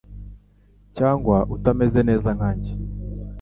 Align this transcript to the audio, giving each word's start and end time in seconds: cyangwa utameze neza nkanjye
cyangwa 0.97 1.37
utameze 1.55 1.99
neza 2.09 2.29
nkanjye 2.37 2.71